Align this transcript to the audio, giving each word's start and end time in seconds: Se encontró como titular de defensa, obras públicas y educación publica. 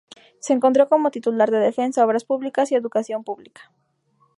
Se 0.39 0.53
encontró 0.53 0.89
como 0.89 1.11
titular 1.11 1.51
de 1.51 1.59
defensa, 1.59 2.03
obras 2.03 2.23
públicas 2.25 2.71
y 2.71 2.75
educación 2.75 3.23
publica. 3.23 3.71